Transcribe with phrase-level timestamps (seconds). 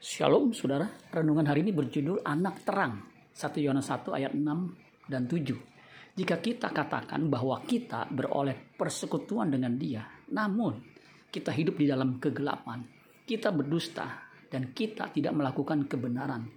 [0.00, 3.04] Shalom saudara, renungan hari ini berjudul Anak Terang
[3.36, 9.76] 1 Yohanes 1 ayat 6 dan 7 Jika kita katakan bahwa kita beroleh persekutuan dengan
[9.76, 10.00] dia
[10.32, 10.80] Namun
[11.28, 12.80] kita hidup di dalam kegelapan
[13.28, 16.48] Kita berdusta dan kita tidak melakukan kebenaran.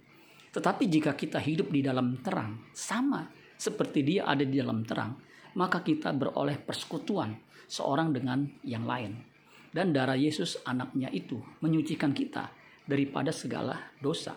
[0.48, 3.28] Tetapi jika kita hidup di dalam terang Sama
[3.60, 5.20] seperti dia ada di dalam terang
[5.60, 7.36] Maka kita beroleh persekutuan
[7.68, 9.20] seorang dengan yang lain.
[9.68, 14.36] Dan darah Yesus anaknya itu menyucikan kita daripada segala dosa.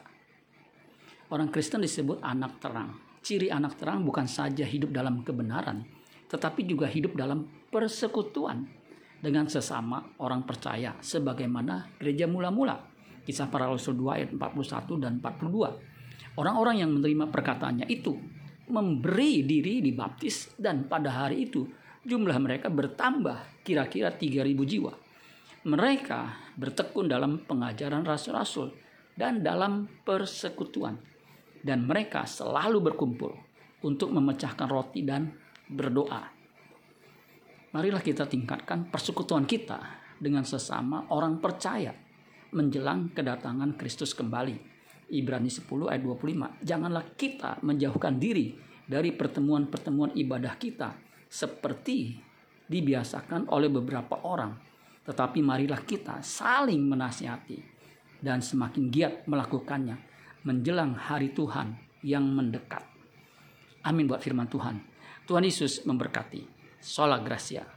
[1.27, 2.95] Orang Kristen disebut anak terang.
[3.19, 5.83] Ciri anak terang bukan saja hidup dalam kebenaran,
[6.31, 8.63] tetapi juga hidup dalam persekutuan
[9.19, 12.79] dengan sesama orang percaya sebagaimana gereja mula-mula.
[13.27, 16.39] Kisah para Rasul 2 ayat 41 dan 42.
[16.39, 18.15] Orang-orang yang menerima perkataannya itu
[18.71, 21.67] memberi diri dibaptis dan pada hari itu
[22.07, 25.06] jumlah mereka bertambah kira-kira 3000 jiwa
[25.67, 28.71] mereka bertekun dalam pengajaran rasul-rasul
[29.19, 30.95] dan dalam persekutuan.
[31.59, 33.35] Dan mereka selalu berkumpul
[33.83, 35.27] untuk memecahkan roti dan
[35.67, 36.23] berdoa.
[37.75, 39.83] Marilah kita tingkatkan persekutuan kita
[40.15, 41.91] dengan sesama orang percaya
[42.55, 44.79] menjelang kedatangan Kristus kembali.
[45.11, 46.63] Ibrani 10 ayat 25.
[46.63, 48.55] Janganlah kita menjauhkan diri
[48.87, 50.95] dari pertemuan-pertemuan ibadah kita
[51.27, 52.15] seperti
[52.71, 54.67] dibiasakan oleh beberapa orang
[55.07, 57.63] tetapi marilah kita saling menasihati
[58.19, 59.95] dan semakin giat melakukannya
[60.43, 62.83] menjelang hari Tuhan yang mendekat.
[63.87, 64.83] Amin buat firman Tuhan.
[65.23, 66.43] Tuhan Yesus memberkati.
[66.83, 67.76] Sola Gracia.